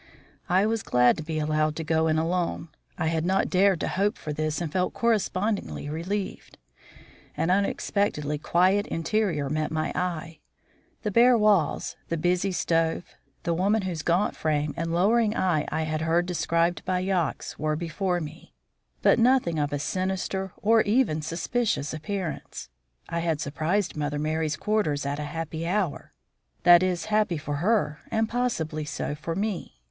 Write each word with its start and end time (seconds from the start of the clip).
I 0.49 0.65
was 0.65 0.81
glad 0.81 1.15
to 1.17 1.23
be 1.23 1.37
allowed 1.37 1.75
to 1.75 1.83
go 1.83 2.07
in 2.07 2.17
alone. 2.17 2.69
I 2.97 3.05
had 3.05 3.23
not 3.23 3.51
dared 3.51 3.79
to 3.81 3.87
hope 3.87 4.17
for 4.17 4.33
this 4.33 4.59
and 4.59 4.71
felt 4.71 4.95
correspondingly 4.95 5.91
relieved. 5.91 6.57
An 7.37 7.51
unexpectedly 7.51 8.39
quiet 8.39 8.87
interior 8.87 9.47
met 9.47 9.69
my 9.69 9.91
eye. 9.93 10.39
The 11.03 11.11
bare 11.11 11.37
walls, 11.37 11.97
the 12.09 12.17
busy 12.17 12.51
stove, 12.51 13.03
the 13.43 13.53
woman 13.53 13.83
whose 13.83 14.01
gaunt 14.01 14.35
frame 14.35 14.73
and 14.75 14.91
lowering 14.91 15.37
eye 15.37 15.67
I 15.71 15.83
had 15.83 16.01
heard 16.01 16.25
described 16.25 16.83
by 16.83 16.97
Yox, 16.97 17.59
were 17.59 17.75
before 17.75 18.19
me, 18.19 18.55
but 19.03 19.19
nothing 19.19 19.59
of 19.59 19.71
a 19.71 19.77
sinister, 19.77 20.51
or 20.57 20.81
even 20.81 21.21
suspicious, 21.21 21.93
appearance. 21.93 22.69
I 23.07 23.19
had 23.19 23.39
surprised 23.39 23.95
Mother 23.95 24.17
Merry's 24.17 24.57
quarters 24.57 25.05
at 25.05 25.19
a 25.19 25.25
happy 25.25 25.67
hour; 25.67 26.11
that 26.63 26.81
is, 26.81 27.05
happy 27.13 27.37
for 27.37 27.57
her 27.57 27.99
and 28.09 28.27
possibly 28.27 28.83
so 28.83 29.13
for 29.13 29.35
me. 29.35 29.75